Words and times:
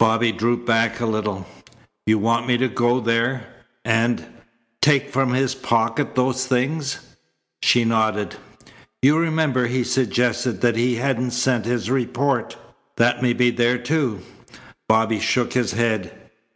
Bobby 0.00 0.32
drew 0.32 0.56
back 0.64 0.98
a 0.98 1.06
little. 1.06 1.46
"You 2.04 2.18
want 2.18 2.48
me 2.48 2.56
to 2.56 2.66
go 2.66 2.98
there 2.98 3.46
and 3.84 4.18
and 4.18 4.32
take 4.82 5.10
from 5.12 5.32
his 5.32 5.54
pocket 5.54 6.16
those 6.16 6.44
things?" 6.44 6.98
She 7.62 7.84
nodded. 7.84 8.34
"You 9.00 9.16
remember 9.16 9.68
he 9.68 9.84
suggested 9.84 10.60
that 10.62 10.74
he 10.74 10.96
hadn't 10.96 11.30
sent 11.30 11.66
his 11.66 11.88
report. 11.88 12.56
That 12.96 13.22
may 13.22 13.32
be 13.32 13.52
there, 13.52 13.78
too." 13.78 14.22
Bobby 14.88 15.20
shook 15.20 15.52
his 15.52 15.70
head. 15.70 16.18